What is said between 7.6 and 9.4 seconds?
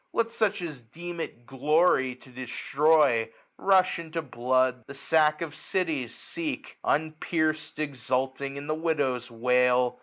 eitculting in the widow's